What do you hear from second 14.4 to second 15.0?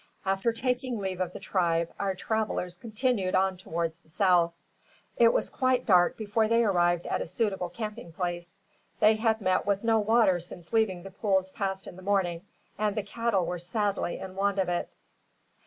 of it.